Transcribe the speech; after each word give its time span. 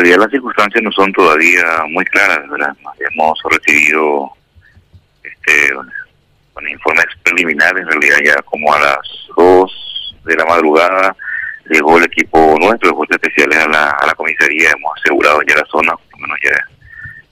realidad 0.00 0.24
las 0.24 0.30
circunstancias 0.30 0.82
no 0.82 0.90
son 0.92 1.12
todavía 1.12 1.64
muy 1.88 2.04
claras, 2.06 2.48
¿verdad? 2.48 2.74
Hemos 3.10 3.38
recibido 3.50 4.30
este 5.22 5.74
con 6.52 6.68
informes 6.68 7.06
preliminares, 7.22 7.82
en 7.82 7.88
realidad 7.88 8.16
ya 8.24 8.42
como 8.42 8.72
a 8.74 8.80
las 8.80 8.98
2 9.36 10.16
de 10.24 10.36
la 10.36 10.44
madrugada 10.46 11.16
llegó 11.68 11.98
el 11.98 12.04
equipo 12.04 12.56
nuestro 12.60 12.90
de 12.90 12.96
fuerzas 12.96 13.18
especiales 13.22 13.58
a 13.58 13.68
la, 13.68 13.90
a 13.90 14.06
la 14.06 14.14
comisaría, 14.14 14.70
hemos 14.70 14.92
asegurado 14.98 15.40
ya 15.46 15.56
la 15.56 15.66
zona, 15.70 15.92
por 15.92 16.20
lo 16.20 16.26
menos 16.26 16.38
ya 16.42 16.68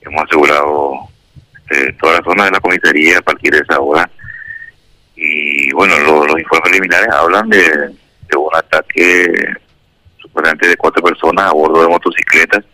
hemos 0.02 0.22
asegurado 0.22 0.94
este, 1.68 1.92
toda 1.94 2.18
la 2.18 2.24
zona 2.24 2.44
de 2.44 2.50
la 2.52 2.60
comisaría 2.60 3.18
a 3.18 3.22
partir 3.22 3.52
de 3.52 3.60
esa 3.60 3.80
hora. 3.80 4.08
Y 5.16 5.72
bueno, 5.72 5.98
los 5.98 6.38
informes 6.38 6.70
preliminares 6.70 7.08
hablan 7.08 7.48
de, 7.48 7.58
de 7.58 8.36
un 8.36 8.54
ataque 8.54 9.56
de 10.42 10.76
cuatro 10.76 11.02
personas 11.02 11.46
a 11.46 11.52
bordo 11.52 11.82
de 11.82 11.88
motocicletas, 11.88 12.64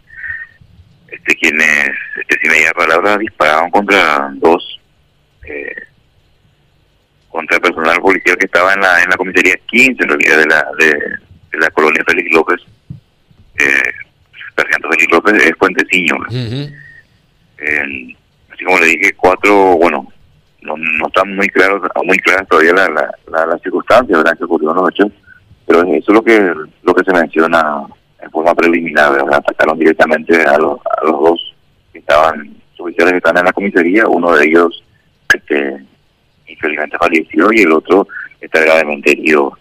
este 1.09 1.35
quienes, 1.37 1.91
este, 2.21 2.39
sin 2.41 2.51
media 2.51 2.73
palabra, 2.73 3.17
dispararon 3.19 3.71
contra 3.71 4.31
dos, 4.35 4.81
eh, 5.45 5.75
contra 7.29 7.57
el 7.57 7.63
personal 7.63 8.01
policial 8.01 8.37
que 8.37 8.47
estaba 8.47 8.73
en 8.75 8.81
la, 8.81 9.03
en 9.03 9.11
la 9.11 9.17
comisaría 9.17 9.55
15, 9.67 10.03
en 10.03 10.09
realidad, 10.09 10.39
de 10.39 10.47
la, 10.47 10.67
de, 10.79 11.59
la 11.59 11.71
colonia 11.71 12.03
Félix 12.07 12.33
López, 12.33 12.61
eh, 13.59 13.93
Félix 14.57 15.11
López, 15.11 15.43
es 15.43 15.57
Puenteciño. 15.57 16.17
así 16.29 16.73
como 18.65 18.79
le 18.79 18.87
dije, 18.87 19.15
cuatro, 19.17 19.77
bueno, 19.77 20.07
no, 20.63 20.77
no 20.77 21.07
están 21.07 21.35
muy 21.35 21.49
claros, 21.49 21.83
muy 22.05 22.19
claras 22.19 22.49
todavía 22.49 22.73
las 22.73 22.91
la, 22.91 23.47
la, 23.47 23.59
circunstancias, 23.59 24.19
¿verdad?, 24.19 24.37
que 24.37 24.45
ocurrió 24.45 24.71
en 24.71 24.77
los 24.77 24.91
hechos, 24.91 25.13
pero 25.67 25.83
eso 25.83 25.95
es 25.97 26.09
lo 26.09 26.23
que 26.23 26.53
lo 26.83 26.95
que 26.95 27.05
se 27.05 27.13
menciona 27.13 27.87
en 28.21 28.31
forma 28.31 28.55
preliminar, 28.55 29.25
atacaron 29.33 29.79
directamente 29.79 30.43
a 30.43 30.59
los, 30.59 30.79
a 30.81 31.05
los 31.05 31.21
dos 31.21 31.55
que 31.93 31.99
estaban, 31.99 32.55
oficiales 32.79 33.13
que 33.13 33.19
están 33.19 33.39
en 33.39 33.45
la 33.45 33.53
comisaría, 33.53 34.07
uno 34.07 34.35
de 34.35 34.47
ellos 34.47 34.85
este, 35.35 35.85
infelizmente 36.47 36.97
falleció 36.99 37.53
y 37.53 37.63
el 37.63 37.73
otro 37.73 38.07
está 38.41 38.61
gravemente 38.61 39.13
herido. 39.13 39.57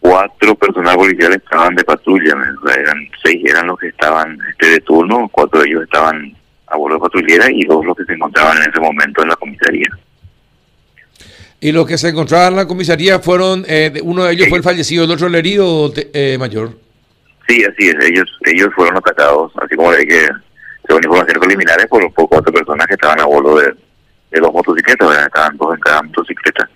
Cuatro 0.00 0.54
personal 0.54 0.94
policiales 0.94 1.38
estaban 1.38 1.74
de 1.74 1.82
patrulla, 1.82 2.36
eran 2.78 3.08
seis 3.24 3.42
eran 3.44 3.66
los 3.66 3.78
que 3.78 3.88
estaban 3.88 4.38
este 4.50 4.70
de 4.70 4.80
turno, 4.80 5.28
cuatro 5.32 5.60
de 5.60 5.68
ellos 5.68 5.82
estaban 5.82 6.32
a 6.68 6.76
bordo 6.76 6.96
de 6.96 7.00
patrullera 7.00 7.50
y 7.50 7.62
dos 7.64 7.84
los 7.84 7.96
que 7.96 8.04
se 8.04 8.12
encontraban 8.12 8.56
en 8.58 8.70
ese 8.70 8.80
momento 8.80 9.22
en 9.22 9.28
la 9.28 9.36
comisaría. 9.36 9.88
Y 11.60 11.72
los 11.72 11.86
que 11.86 11.96
se 11.98 12.08
encontraban 12.08 12.52
en 12.52 12.56
la 12.56 12.66
comisaría 12.66 13.18
fueron, 13.18 13.64
eh, 13.66 13.92
uno 14.02 14.24
de 14.24 14.32
ellos 14.32 14.48
fue 14.48 14.58
el 14.58 14.64
fallecido, 14.64 15.04
el 15.04 15.10
otro 15.10 15.26
el 15.26 15.34
herido 15.34 15.92
eh, 15.96 16.36
mayor. 16.38 16.78
Sí, 17.48 17.64
así 17.64 17.88
es, 17.88 17.94
ellos 18.04 18.28
ellos 18.44 18.68
fueron 18.74 18.96
atacados, 18.96 19.52
así 19.62 19.76
como 19.76 19.92
le 19.92 19.98
dije, 19.98 20.28
según 20.86 21.04
informaciones 21.04 21.40
preliminares, 21.40 21.86
por, 21.86 22.12
por 22.12 22.28
cuatro 22.28 22.52
personas 22.52 22.86
que 22.86 22.94
estaban 22.94 23.20
a 23.20 23.24
bordo 23.24 23.58
de, 23.58 23.72
de 24.30 24.40
dos 24.40 24.52
motocicletas, 24.52 25.26
estaban 25.26 25.56
dos 25.56 25.74
en 25.74 25.80
cada 25.80 26.02
motocicleta. 26.02 26.68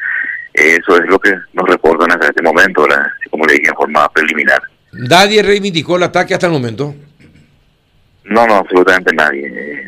Eso 0.54 0.96
es 0.96 1.08
lo 1.08 1.18
que 1.18 1.32
nos 1.52 1.68
reportan 1.68 2.10
hasta 2.10 2.28
este 2.28 2.42
momento, 2.42 2.84
así 2.84 3.28
como 3.30 3.46
le 3.46 3.54
dije 3.54 3.68
en 3.68 3.74
forma 3.74 4.08
preliminar. 4.12 4.60
¿Nadie 4.92 5.42
reivindicó 5.42 5.96
el 5.96 6.02
ataque 6.04 6.34
hasta 6.34 6.46
el 6.46 6.52
momento? 6.52 6.94
No, 8.24 8.46
no, 8.46 8.56
absolutamente 8.56 9.14
nadie. 9.14 9.79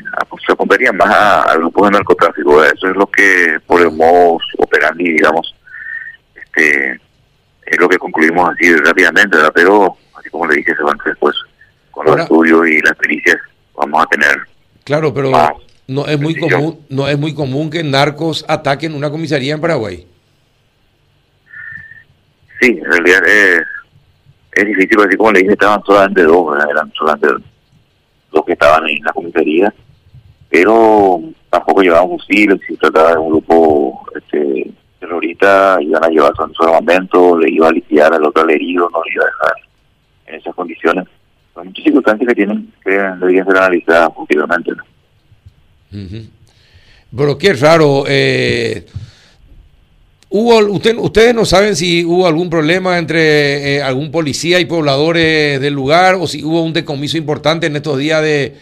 Se 0.46 0.52
apuntaría 0.52 0.92
más 0.92 1.08
a, 1.10 1.54
grupos 1.54 1.88
de 1.88 1.90
narcotráfico. 1.92 2.64
Eso 2.64 2.88
es 2.88 2.96
lo 2.96 3.06
que 3.06 3.58
podemos 3.66 4.42
operar 4.58 4.92
y, 4.98 5.12
digamos, 5.12 5.54
este, 6.34 7.00
es 7.66 7.78
lo 7.78 7.88
que 7.88 7.98
concluimos 7.98 8.50
así 8.50 8.74
rápidamente, 8.76 9.36
¿verdad? 9.36 9.52
Pero, 9.54 9.96
así 10.18 10.28
como 10.30 10.46
le 10.46 10.56
dije, 10.56 10.74
se 10.74 10.82
van 10.82 10.98
después 11.04 11.34
con 11.90 12.06
los 12.06 12.18
estudios 12.18 12.68
y 12.68 12.80
las 12.80 12.94
pericias 12.96 13.36
vamos 13.74 14.02
a 14.02 14.06
tener. 14.06 14.46
Claro, 14.84 15.14
pero 15.14 15.30
no 15.86 16.06
es 16.06 16.20
muy 16.20 16.36
común, 16.36 16.80
no 16.88 17.08
es 17.08 17.18
muy 17.18 17.34
común 17.34 17.70
que 17.70 17.82
narcos 17.82 18.44
ataquen 18.48 18.94
una 18.94 19.10
comisaría 19.10 19.54
en 19.54 19.60
Paraguay. 19.60 20.06
Sí, 22.60 22.78
en 22.78 22.84
realidad 22.84 23.26
es, 23.26 23.62
es 24.52 24.66
difícil, 24.66 25.00
así 25.00 25.16
como 25.16 25.32
le 25.32 25.40
dije, 25.40 25.52
estaban 25.52 25.82
solamente 25.84 26.22
dos, 26.22 26.56
eran 26.70 26.92
solamente 26.92 27.28
dos 28.30 28.44
que 28.44 28.52
estaban 28.52 28.88
en 28.88 29.02
la 29.02 29.12
comisaría, 29.12 29.74
pero 30.52 31.22
tampoco 31.48 31.80
llevaban 31.80 32.10
fusiles, 32.10 32.60
si 32.68 32.76
trataba 32.76 33.12
de 33.12 33.18
un 33.18 33.30
grupo 33.30 34.06
este, 34.14 34.70
terrorista, 35.00 35.78
iban 35.80 36.04
a 36.04 36.08
llevar 36.08 36.34
su 36.36 36.62
armamento, 36.62 37.38
le 37.38 37.50
iba 37.50 37.68
a 37.68 37.72
liquidar 37.72 38.12
al 38.12 38.26
otro 38.26 38.46
herido, 38.46 38.90
no 38.90 39.02
le 39.02 39.14
iba 39.14 39.24
a 39.24 39.26
dejar 39.28 39.52
en 40.26 40.34
esas 40.34 40.54
condiciones. 40.54 41.08
Son 41.54 41.66
muchas 41.66 41.84
circunstancias 41.84 42.28
que 42.28 42.34
tienen 42.34 42.70
que 42.84 42.90
deberían 42.90 43.46
ser 43.46 43.56
analizadas 43.56 44.10
posteriormente. 44.10 44.72
Pero 47.16 47.38
qué 47.38 47.54
raro. 47.54 48.04
Eh, 48.06 48.84
¿Hubo, 50.28 50.58
usted, 50.70 50.96
¿Ustedes 50.98 51.34
no 51.34 51.46
saben 51.46 51.76
si 51.76 52.04
hubo 52.04 52.26
algún 52.26 52.50
problema 52.50 52.98
entre 52.98 53.76
eh, 53.76 53.82
algún 53.82 54.10
policía 54.10 54.60
y 54.60 54.66
pobladores 54.66 55.60
del 55.62 55.72
lugar 55.72 56.16
o 56.16 56.26
si 56.26 56.44
hubo 56.44 56.62
un 56.62 56.74
decomiso 56.74 57.16
importante 57.16 57.66
en 57.66 57.76
estos 57.76 57.98
días 57.98 58.22
de, 58.22 58.56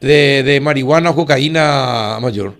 de, 0.00 0.60
marihuana 0.62 1.10
o 1.10 1.14
cocaína 1.14 2.18
mayor? 2.20 2.54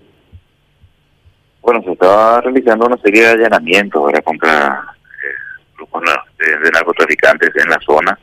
Bueno, 1.61 1.81
se 1.83 1.91
estaba 1.91 2.41
realizando 2.41 2.85
una 2.85 2.97
serie 2.97 3.21
de 3.23 3.29
allanamientos 3.29 4.03
para 4.03 4.21
contra 4.21 4.95
eh, 5.03 5.75
grupos 5.75 6.03
de, 6.39 6.71
narcotraficantes 6.71 7.51
en 7.55 7.69
la 7.69 7.79
zona. 7.85 8.17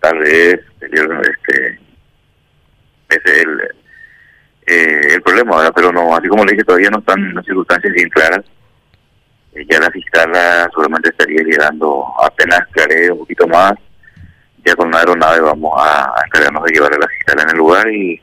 Tal 0.00 0.18
vez 0.18 0.60
este, 0.80 1.78
es 3.08 3.20
el, 3.24 3.60
eh, 4.66 5.14
el 5.14 5.22
problema, 5.22 5.70
pero 5.74 5.92
no, 5.92 6.14
así 6.14 6.28
como 6.28 6.44
le 6.44 6.52
dije, 6.52 6.64
todavía 6.64 6.90
no 6.90 6.98
están 6.98 7.34
las 7.34 7.44
circunstancias 7.44 7.92
bien 7.92 8.08
claras 8.10 8.44
eh, 9.54 9.64
ya 9.70 9.78
la 9.78 9.90
fiscal 9.90 10.32
solamente 10.74 11.10
estaría 11.10 11.42
llegando 11.42 12.06
apenas 12.22 12.60
claré 12.72 13.10
un 13.10 13.18
poquito 13.18 13.46
más. 13.46 13.74
Ya 14.64 14.74
con 14.74 14.88
una 14.88 14.98
aeronave 14.98 15.40
vamos 15.40 15.72
a, 15.76 16.12
encargarnos 16.26 16.64
de 16.64 16.72
llevar 16.72 16.94
a 16.94 16.98
la 16.98 17.08
fiscal 17.08 17.40
en 17.40 17.50
el 17.50 17.56
lugar 17.56 17.88
y 17.88 18.20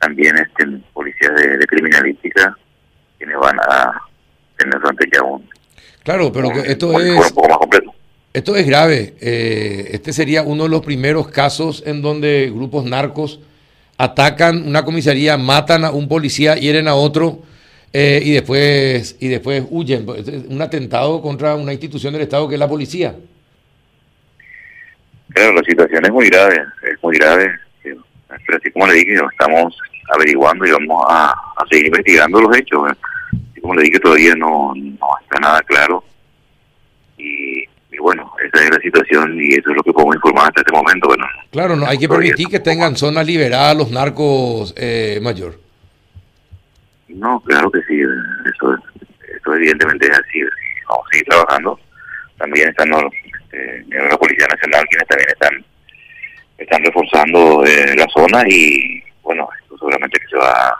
también 0.00 0.36
este 0.36 0.66
policías 0.92 1.32
de, 1.36 1.66
criminalística 1.66 2.56
quienes 3.18 3.36
van 3.36 3.58
a 3.60 3.92
tener 4.56 4.80
ante 4.82 5.08
ya 5.12 5.22
un. 5.22 5.48
Claro, 6.02 6.32
pero 6.32 6.50
esto 6.50 6.98
es. 7.00 7.10
Un 7.10 7.48
más 7.48 7.58
completo. 7.58 7.94
Esto 8.32 8.56
es 8.56 8.66
grave. 8.66 9.14
Eh, 9.20 9.90
este 9.92 10.12
sería 10.12 10.42
uno 10.42 10.64
de 10.64 10.68
los 10.70 10.82
primeros 10.82 11.28
casos 11.28 11.82
en 11.84 12.00
donde 12.00 12.50
grupos 12.52 12.84
narcos 12.84 13.40
atacan 13.98 14.66
una 14.66 14.84
comisaría, 14.84 15.36
matan 15.36 15.84
a 15.84 15.90
un 15.90 16.08
policía, 16.08 16.54
hieren 16.54 16.88
a 16.88 16.94
otro 16.94 17.40
eh, 17.92 18.20
y 18.24 18.32
después 18.32 19.16
y 19.20 19.28
después 19.28 19.64
huyen. 19.68 20.06
Un 20.48 20.62
atentado 20.62 21.20
contra 21.20 21.56
una 21.56 21.72
institución 21.72 22.12
del 22.12 22.22
Estado 22.22 22.48
que 22.48 22.54
es 22.54 22.60
la 22.60 22.68
policía. 22.68 23.14
Claro, 25.34 25.52
la 25.52 25.62
situación 25.62 26.04
es 26.04 26.10
muy 26.10 26.28
grave, 26.28 26.64
es 26.90 27.02
muy 27.02 27.16
grave. 27.16 27.52
Pero 27.82 28.58
así 28.58 28.70
como 28.70 28.86
le 28.86 28.94
dije, 28.94 29.14
estamos 29.14 29.76
averiguando 30.12 30.66
y 30.66 30.70
vamos 30.72 31.04
a, 31.08 31.34
seguir 31.70 31.86
investigando 31.86 32.40
los 32.40 32.56
hechos. 32.56 32.92
Así 33.30 33.60
como 33.60 33.74
le 33.74 33.82
dije, 33.82 34.00
todavía 34.00 34.34
no, 34.34 34.72
no 34.74 35.08
está 35.22 35.40
nada 35.40 35.60
claro. 35.62 36.02
Y, 37.18 37.66
bueno, 37.98 38.32
esa 38.42 38.64
es 38.64 38.70
la 38.70 38.80
situación 38.80 39.38
y 39.42 39.52
eso 39.52 39.70
es 39.70 39.76
lo 39.76 39.82
que 39.82 39.92
podemos 39.92 40.16
informar 40.16 40.46
hasta 40.48 40.60
este 40.62 40.72
momento. 40.72 41.08
Bueno, 41.08 41.26
claro, 41.50 41.76
no 41.76 41.86
hay 41.86 41.98
que 41.98 42.08
permitir 42.08 42.48
que 42.48 42.60
tengan 42.60 42.96
zonas 42.96 43.26
liberadas 43.26 43.76
los 43.76 43.90
narcos 43.90 44.72
eh, 44.76 45.18
mayor. 45.20 45.60
No, 47.08 47.40
claro 47.40 47.70
que 47.70 47.82
sí, 47.82 48.00
eso, 48.00 48.74
eso 49.36 49.54
evidentemente 49.54 50.06
es 50.06 50.18
así. 50.18 50.40
Vamos 50.88 51.06
a 51.06 51.10
seguir 51.10 51.26
trabajando. 51.26 51.80
También 52.38 52.68
están 52.70 52.88
los, 52.88 53.02
este, 53.34 53.84
la 53.90 54.16
Policía 54.16 54.46
Nacional, 54.46 54.84
quienes 54.88 55.08
también 55.08 55.28
están 55.28 55.64
están 56.60 56.84
reforzando 56.84 57.64
eh, 57.64 57.94
la 57.96 58.06
zona 58.08 58.42
y 58.46 59.02
seguramente 59.80 60.20
que 60.20 60.28
se 60.28 60.36
va 60.36 60.76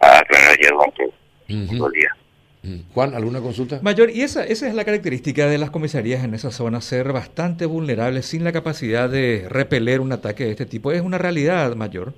a 0.00 0.18
aclarar 0.18 0.50
ayer 0.50 0.72
durante 0.72 1.04
uh 1.04 1.86
el 1.86 1.92
día. 1.92 2.16
Mm. 2.62 2.92
Juan, 2.92 3.14
¿alguna 3.14 3.40
consulta? 3.40 3.78
Mayor, 3.82 4.10
y 4.10 4.22
esa, 4.22 4.44
esa 4.44 4.66
es 4.66 4.74
la 4.74 4.84
característica 4.84 5.46
de 5.46 5.58
las 5.58 5.70
comisarías 5.70 6.24
en 6.24 6.34
esa 6.34 6.50
zona, 6.50 6.80
ser 6.80 7.12
bastante 7.12 7.66
vulnerables 7.66 8.26
sin 8.26 8.42
la 8.42 8.52
capacidad 8.52 9.08
de 9.08 9.46
repeler 9.48 10.00
un 10.00 10.10
ataque 10.10 10.44
de 10.44 10.50
este 10.50 10.66
tipo. 10.66 10.90
¿Es 10.90 11.02
una 11.02 11.18
realidad, 11.18 11.76
Mayor? 11.76 12.14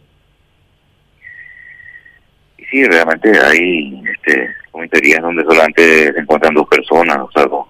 sí, 2.70 2.84
realmente 2.84 3.32
hay 3.38 4.02
este, 4.14 4.54
comisarías 4.70 5.20
donde 5.20 5.42
solamente 5.42 6.12
se 6.12 6.20
encuentran 6.20 6.54
dos 6.54 6.68
personas, 6.68 7.18
o 7.18 7.30
sea, 7.32 7.44
dos, 7.46 7.66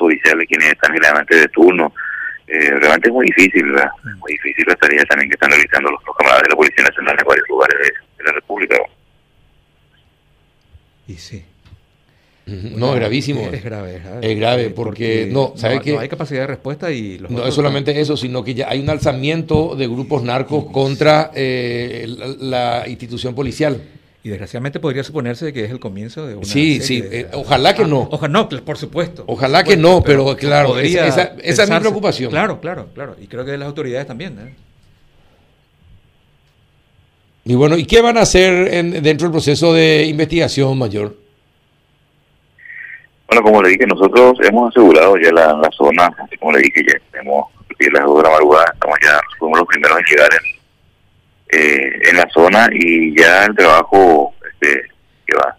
oficiales 0.00 0.46
quienes 0.48 0.72
están 0.72 0.96
realmente 0.96 1.36
de 1.36 1.48
turno. 1.48 1.92
Eh, 2.52 2.68
realmente 2.80 3.08
es 3.08 3.14
muy 3.14 3.24
difícil, 3.24 3.64
¿verdad? 3.72 3.90
Muy 4.18 4.32
difícil 4.32 4.64
la 4.68 4.76
tarea 4.76 5.02
también 5.04 5.30
que 5.30 5.34
están 5.34 5.50
realizando 5.50 5.90
los, 5.90 6.00
camaradas 6.18 6.42
de 6.42 6.48
la 6.50 6.56
Policía 6.56 6.84
Nacional 6.84 7.16
en 7.18 7.26
varios 7.26 7.48
lugares 7.48 7.76
de, 7.78 8.24
la 8.24 8.32
República. 8.32 8.76
Y 11.08 11.14
sí. 11.14 11.42
no, 12.44 12.92
es 12.92 12.96
gravísimo. 12.96 13.48
Es, 13.50 13.64
grave, 13.64 13.96
es 13.96 14.04
grave. 14.04 14.32
Es 14.32 14.38
grave 14.38 14.70
porque, 14.70 15.30
no, 15.32 15.54
¿sabe 15.56 15.80
no, 15.86 15.98
hay 15.98 16.10
capacidad 16.10 16.42
de 16.42 16.46
respuesta 16.48 16.92
y 16.92 17.24
No 17.26 17.46
es 17.46 17.54
solamente 17.54 17.98
eso, 17.98 18.18
sino 18.18 18.44
que 18.44 18.52
ya 18.52 18.68
hay 18.68 18.80
un 18.80 18.90
alzamiento 18.90 19.74
de 19.74 19.86
grupos 19.86 20.22
narcos 20.22 20.66
contra 20.66 21.30
eh, 21.34 22.04
la, 22.38 22.84
institución 22.86 23.34
policial. 23.34 23.80
Y 24.24 24.28
desgraciadamente 24.28 24.78
podría 24.78 25.02
suponerse 25.02 25.52
que 25.52 25.64
es 25.64 25.70
el 25.70 25.80
comienzo 25.80 26.26
de 26.26 26.36
una. 26.36 26.44
Sí, 26.44 26.80
sí, 26.80 27.02
eh, 27.04 27.28
ojalá 27.32 27.74
que 27.74 27.84
no. 27.84 28.08
Ojalá 28.10 28.32
no, 28.32 28.48
por 28.48 28.78
supuesto. 28.78 29.24
Ojalá 29.26 29.64
que 29.64 29.76
no, 29.76 30.00
pero, 30.02 30.36
claro, 30.36 30.78
esa, 30.78 31.34
es 31.42 31.70
mi 31.70 31.78
preocupación. 31.80 32.30
Claro, 32.30 32.60
claro, 32.60 32.88
claro. 32.94 33.16
Y 33.20 33.26
creo 33.26 33.44
que 33.44 33.50
de 33.50 33.58
las 33.58 33.66
autoridades 33.66 34.06
también. 34.06 34.38
¿eh? 34.38 34.54
Y 37.44 37.54
bueno, 37.56 37.76
¿y 37.76 37.84
qué 37.84 38.00
van 38.00 38.16
a 38.16 38.20
hacer 38.20 38.70
dentro 39.02 39.26
del 39.26 39.32
proceso 39.32 39.74
de 39.74 40.04
investigación 40.04 40.78
mayor? 40.78 41.16
Bueno, 43.26 43.42
como 43.42 43.62
le 43.62 43.70
dije, 43.70 43.86
nosotros 43.86 44.36
hemos 44.44 44.70
asegurado 44.70 45.16
ya 45.16 45.32
la, 45.32 45.68
zona, 45.76 46.14
como 46.38 46.52
le 46.52 46.60
dije, 46.60 46.84
ya 46.86 47.00
tenemos 47.10 47.46
las 47.90 48.04
dos 48.04 48.18
de 48.18 48.22
la 48.22 48.30
madrugada, 48.30 48.70
estamos 48.72 48.98
ya, 49.02 49.20
fuimos 49.38 49.58
los 49.58 49.68
primeros 49.68 49.98
en 49.98 50.04
llegar 50.04 50.28
en, 50.34 50.61
eh, 51.52 52.10
en 52.10 52.16
la 52.16 52.28
zona 52.32 52.68
y 52.72 53.16
ya 53.16 53.44
el 53.44 53.54
trabajo 53.54 54.34
este, 54.52 54.88
que 55.26 55.36
va 55.36 55.56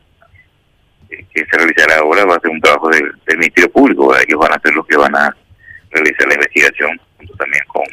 que 1.10 1.45
se 1.45 1.57
realizará 1.57 1.98
ahora 1.98 2.25
va 2.25 2.36
a 2.36 2.40
ser 2.40 2.51
un 2.51 2.62
trabajo 2.62 2.90
del, 2.90 3.12
Ministerio 3.38 3.72
Público, 3.72 4.16
ellos 4.16 4.40
van 4.40 4.54
a 4.54 4.60
ser 4.60 4.74
los 4.74 4.86
que 4.86 4.98
van 4.98 5.16
a 5.16 5.36
realizar 5.92 6.28
la 6.28 6.36
investigación, 6.36 7.00
junto 7.18 7.34
también 7.36 7.63
con, 7.68 7.84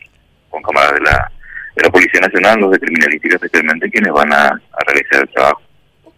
con 0.51 0.63
camaradas 0.63 0.95
de 0.95 1.01
la, 1.01 1.33
de 1.77 1.83
la 1.83 1.91
Policía 1.91 2.21
Nacional, 2.21 2.61
los 2.61 2.71
de 2.73 2.79
Criminalística 2.79 3.37
especialmente, 3.37 3.91
quienes 3.91 4.13
van 4.13 4.33
a 4.33 4.61
realizar 4.87 5.23
el 5.23 5.29
trabajo. 5.31 5.63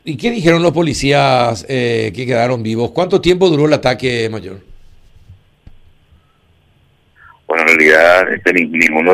¿Y 0.05 0.17
qué 0.17 0.31
dijeron 0.31 0.63
los 0.63 0.73
policías 0.73 1.65
eh, 1.69 2.13
que 2.15 2.27
quedaron 2.27 2.63
vivos? 2.63 2.91
¿Cuánto 2.91 3.21
tiempo 3.21 3.49
duró 3.49 3.67
el 3.67 3.73
ataque 3.73 4.29
mayor? 4.29 4.61
Bueno, 7.47 7.63
en 7.63 7.69
realidad 7.69 8.33
este, 8.33 8.53
ninguno 8.53 9.13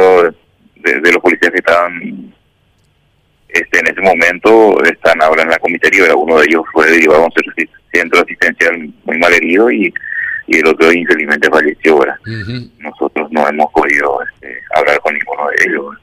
de, 0.77 1.13
los 1.13 1.23
policías 1.23 1.51
que 1.51 1.59
estaban 1.59 2.35
este, 3.49 3.79
en 3.79 3.87
ese 3.89 4.01
momento 4.01 4.83
están 4.85 5.23
ahora 5.23 5.43
en 5.43 5.51
la 5.51 5.59
comisaría. 5.59 6.15
Uno 6.15 6.39
de 6.39 6.47
ellos 6.47 6.63
fue 6.73 6.91
derivado 6.91 7.23
a 7.23 7.25
un 7.27 7.33
centro 7.93 8.21
asistencial 8.21 8.93
muy 9.05 9.19
mal 9.19 9.33
herido 9.33 9.71
y, 9.71 9.93
el 10.49 10.67
otro 10.67 10.91
infelizmente 10.91 11.51
falleció. 11.51 11.95
ahora. 11.95 12.19
Nosotros 12.79 13.31
no 13.31 13.47
hemos 13.47 13.71
podido 13.73 14.19
este, 14.23 14.61
hablar 14.75 14.99
con 15.01 15.15
ninguno 15.15 15.49
de 15.51 15.57
ellos. 15.69 15.97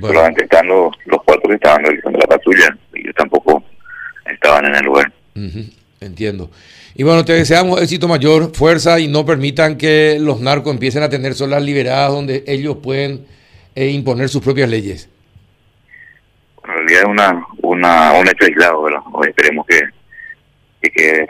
Solamente 0.00 0.44
están 0.44 0.66
los, 0.66 0.92
cuatro 1.24 1.48
que 1.48 1.54
estaban 1.54 1.84
realizando 1.84 2.18
la 2.18 2.26
patrulla 2.26 2.76
y 2.94 3.00
ellos 3.00 3.14
tampoco 3.16 3.62
estaban 4.26 4.66
en 4.66 4.74
el 4.74 4.84
lugar. 4.84 5.12
Entiendo. 6.00 6.50
Y 6.94 7.02
bueno, 7.02 7.24
te 7.24 7.34
deseamos 7.34 7.80
éxito 7.80 8.08
mayor, 8.08 8.54
fuerza 8.54 8.98
y 8.98 9.06
no 9.06 9.24
permitan 9.24 9.76
que 9.76 10.18
los 10.18 10.40
narcos 10.40 10.72
empiecen 10.72 11.02
a 11.02 11.08
tener 11.08 11.34
solas 11.34 11.62
liberadas 11.62 12.10
donde 12.10 12.42
ellos 12.46 12.78
pueden 12.82 13.26
eh, 13.74 13.90
imponer 13.90 14.28
sus 14.28 14.42
propias 14.42 14.68
leyes. 14.68 15.09
En 16.64 16.70
realidad 16.70 17.02
es 17.02 17.08
una, 17.08 17.46
una, 17.62 18.12
un 18.12 18.28
hecho 18.28 18.44
aislado, 18.44 18.82
¿verdad? 18.82 19.00
esperemos 19.28 19.66
que, 19.66 19.80
que 20.82 20.90
quede 20.90 21.12
de 21.12 21.28